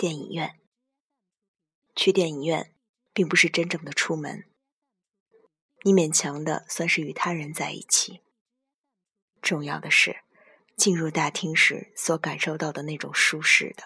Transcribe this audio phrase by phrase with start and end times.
[0.00, 0.58] 电影院，
[1.94, 2.74] 去电影院
[3.12, 4.46] 并不是真正的出门，
[5.82, 8.22] 你勉强的算是与他人在一起。
[9.42, 10.22] 重要的是，
[10.74, 13.84] 进入大厅时所感受到的那种舒适的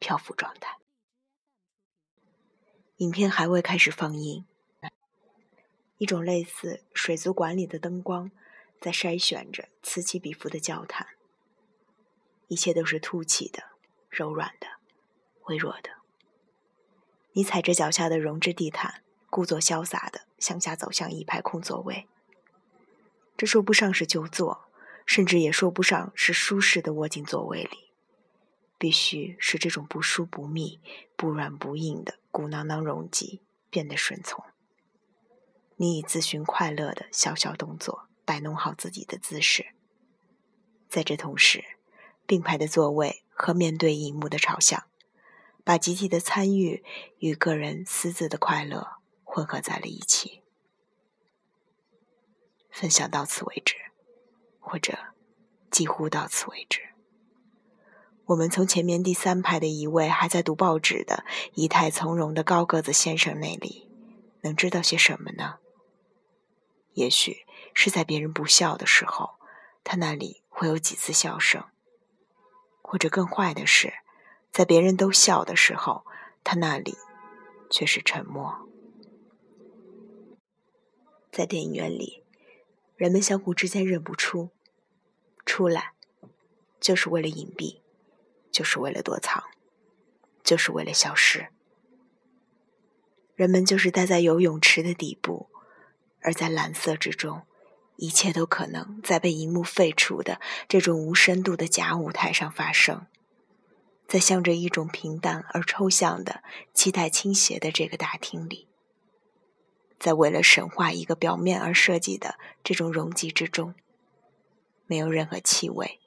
[0.00, 0.78] 漂浮状态。
[2.96, 4.44] 影片还未开始放映，
[5.98, 8.32] 一种类似水族馆里的灯光
[8.80, 11.06] 在筛选着此起彼伏的交谈，
[12.48, 13.62] 一切都是凸起的、
[14.10, 14.66] 柔软的。
[15.46, 15.90] 微弱的，
[17.32, 22.06] 你踩着脚下的绒质地毯，故作潇洒的向下走向一排空座位。
[23.36, 24.66] 这说不上是就坐，
[25.04, 27.90] 甚至也说不上是舒适的窝进座位里，
[28.78, 30.80] 必须是这种不疏不密、
[31.16, 34.44] 不软不硬的鼓囊囊容积变得顺从。
[35.76, 39.66] 你以自寻快乐的小小动作摆弄好自己的姿势，
[40.88, 41.62] 在这同时，
[42.26, 44.84] 并排的座位和面对荧幕的朝向。
[45.66, 46.84] 把集体的参与
[47.18, 50.44] 与个人私自的快乐混合在了一起，
[52.70, 53.74] 分享到此为止，
[54.60, 54.96] 或者
[55.68, 56.94] 几乎到此为止。
[58.26, 63.90] 我们从前面第三排的一位还在读报纸的仪态从容的高个子先生那里，
[64.42, 65.58] 能知道些什么呢？
[66.92, 69.40] 也许是在别人不笑的时候，
[69.82, 71.64] 他那里会有几次笑声，
[72.80, 73.92] 或者更坏的是。
[74.56, 76.06] 在别人都笑的时候，
[76.42, 76.96] 他那里
[77.68, 78.66] 却是沉默。
[81.30, 82.24] 在电影院里，
[82.96, 84.48] 人们相互之间认不出，
[85.44, 85.92] 出来
[86.80, 87.82] 就是为了隐蔽，
[88.50, 89.44] 就是为了躲藏，
[90.42, 91.48] 就是为了消失。
[93.34, 95.50] 人们就是待在游泳池的底部，
[96.22, 97.42] 而在蓝色之中，
[97.96, 103.06] 一切都可能在被荧幕废除的这种无深度的假舞台上发生。
[104.06, 108.68] 在向着一种平淡而抽象的期待倾斜的这个大厅里，
[109.98, 113.74] 在为了神话一个表面而设计的这种容积之中，
[114.86, 116.00] 没有任何气味，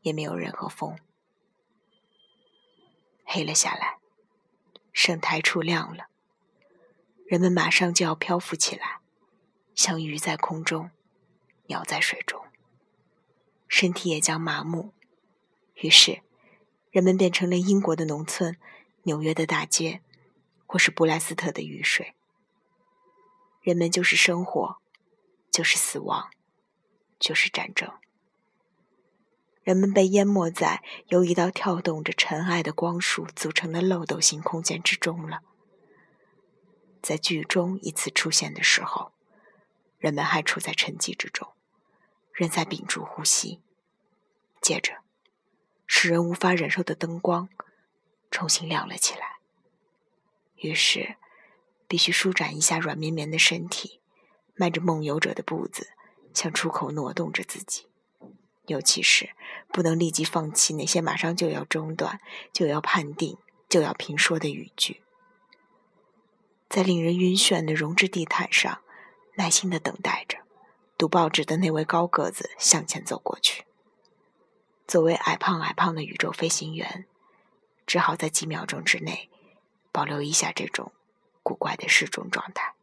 [0.00, 0.98] 也没有任何风。
[3.24, 3.98] 黑了下来，
[4.92, 6.06] 圣台处亮了，
[7.26, 9.00] 人们马上就要漂浮起来，
[9.74, 10.90] 像鱼在空中，
[11.66, 12.42] 鸟在水中，
[13.68, 14.94] 身体也将麻木，
[15.74, 16.22] 于是。
[16.96, 18.56] 人们变成了英国的农村、
[19.02, 20.00] 纽约的大街，
[20.64, 22.14] 或是布莱斯特的雨水。
[23.60, 24.78] 人们就是生活，
[25.50, 26.30] 就是死亡，
[27.18, 27.92] 就是战争。
[29.62, 35.42] 人们被淹没在由一道跳动着尘埃的光束组成的漏斗形空间之中了。
[37.02, 39.12] 在剧中一次出现的时候，
[39.98, 41.52] 人们还处在沉寂之中，
[42.32, 43.60] 仍在屏住呼吸。
[44.62, 45.05] 接着。
[45.86, 47.48] 使人无法忍受的灯光
[48.30, 49.38] 重新亮了起来，
[50.56, 51.16] 于是
[51.88, 54.00] 必须舒展一下软绵绵的身体，
[54.54, 55.88] 迈着梦游者的步子
[56.34, 57.86] 向出口挪动着自己。
[58.66, 59.30] 尤其是
[59.68, 62.20] 不能立即放弃那些马上就要中断、
[62.52, 65.02] 就要判定、就要评说的语句，
[66.68, 68.80] 在令人晕眩的绒质地毯上，
[69.36, 70.38] 耐心的等待着
[70.98, 73.64] 读报纸的那位高个子向前走过去。
[74.86, 77.06] 作为矮胖矮胖的宇宙飞行员，
[77.86, 79.28] 只好在几秒钟之内
[79.90, 80.92] 保留一下这种
[81.42, 82.74] 古怪的失重状态。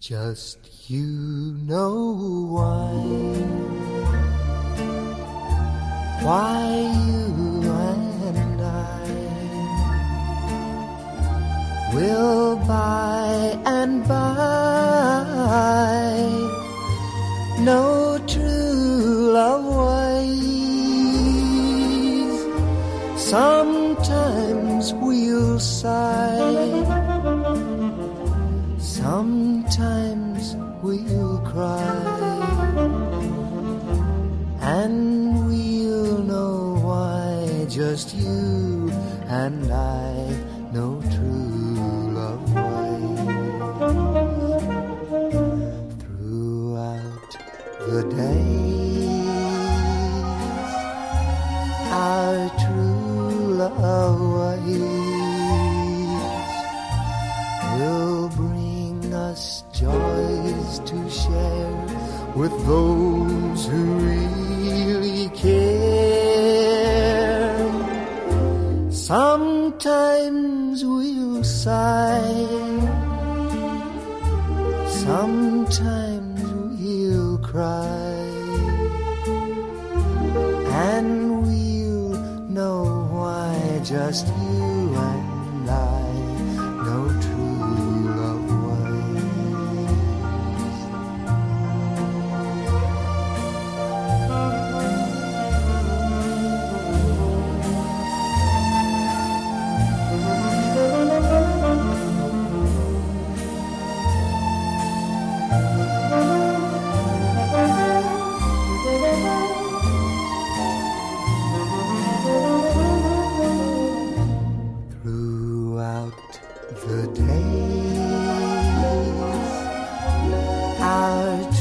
[0.00, 0.56] Just
[0.88, 1.04] you
[1.68, 2.16] know
[2.48, 2.90] why,
[6.24, 6.72] why
[7.06, 7.62] you
[8.32, 9.04] and I
[11.94, 15.22] will by and by.
[17.64, 20.42] No true love ways.
[23.16, 26.38] Sometimes we'll sigh,
[28.78, 31.82] sometimes we'll cry,
[34.60, 38.90] and we'll know why just you
[39.28, 40.36] and I
[40.72, 42.01] know true
[47.88, 48.72] the days
[51.90, 54.78] our true love ways
[57.76, 61.74] will bring us joys to share
[62.36, 66.52] with those who really care.
[68.90, 72.46] Sometimes we'll sigh,
[74.88, 76.31] sometimes
[77.52, 78.14] cry,
[80.88, 82.16] and we'll
[82.48, 86.11] know why just you and I.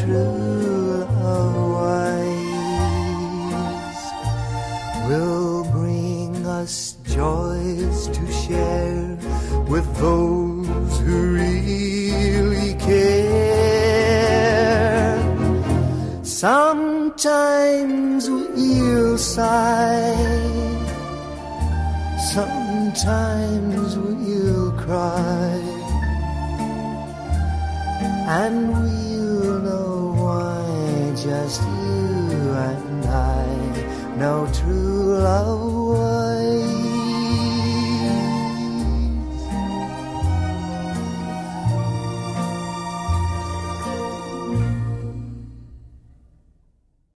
[0.02, 2.82] true love ways
[5.08, 6.76] will bring us
[7.06, 9.18] joys to share
[9.70, 13.12] with those who really care.
[16.24, 20.16] Sometimes we'll sigh.
[22.34, 25.60] Sometimes we'll cry,
[28.40, 29.31] and we'll
[31.24, 34.16] just you and I.
[34.18, 35.71] No true love.